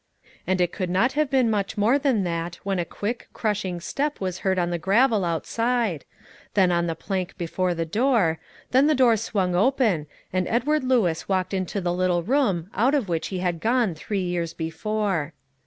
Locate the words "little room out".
11.93-12.95